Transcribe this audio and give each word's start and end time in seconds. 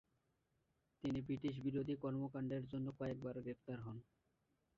তিনি 1.03 1.19
ব্রিটিশ 1.21 1.55
বিরোধী 1.65 1.95
কর্মকান্ডের 1.95 2.63
জন্য 2.71 2.87
কয়েকবার 2.99 3.35
গ্রেফতার 3.39 3.79
হন। 3.81 3.97